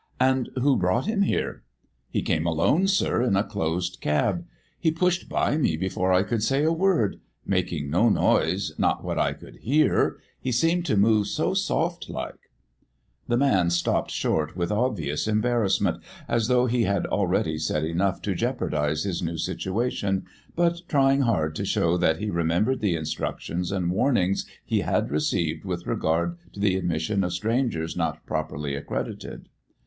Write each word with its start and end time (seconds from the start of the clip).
"And 0.19 0.49
who 0.55 0.77
brought 0.77 1.05
him 1.05 1.21
here?" 1.21 1.61
"He 2.09 2.23
come 2.23 2.47
alone, 2.47 2.87
sir, 2.87 3.21
in 3.21 3.35
a 3.35 3.43
closed 3.43 3.99
cab. 4.01 4.47
He 4.79 4.89
pushed 4.89 5.29
by 5.29 5.57
me 5.57 5.77
before 5.77 6.11
I 6.11 6.23
could 6.23 6.41
say 6.41 6.63
a 6.63 6.71
word 6.71 7.19
making 7.45 7.91
no 7.91 8.09
noise 8.09 8.71
not 8.79 9.03
what 9.03 9.19
I 9.19 9.33
could 9.33 9.57
hear. 9.57 10.17
He 10.39 10.51
seemed 10.51 10.87
to 10.87 10.97
move 10.97 11.27
so 11.27 11.53
soft 11.53 12.09
like" 12.09 12.49
The 13.27 13.37
man 13.37 13.69
stopped 13.69 14.09
short 14.09 14.55
with 14.57 14.71
obvious 14.71 15.27
embarrassment, 15.27 16.01
as 16.27 16.47
though 16.47 16.65
he 16.65 16.85
had 16.85 17.05
already 17.05 17.59
said 17.59 17.83
enough 17.83 18.23
to 18.23 18.33
jeopardise 18.33 19.03
his 19.03 19.21
new 19.21 19.37
situation, 19.37 20.25
but 20.55 20.81
trying 20.87 21.21
hard 21.21 21.53
to 21.57 21.63
show 21.63 21.95
that 21.97 22.17
he 22.17 22.31
remembered 22.31 22.79
the 22.79 22.95
instructions 22.95 23.71
and 23.71 23.91
warnings 23.91 24.47
he 24.65 24.79
had 24.79 25.11
received 25.11 25.63
with 25.63 25.85
regard 25.85 26.39
to 26.53 26.59
the 26.59 26.75
admission 26.75 27.23
of 27.23 27.33
strangers 27.33 27.95
not 27.95 28.25
properly 28.25 28.73
accredited. 28.73 29.47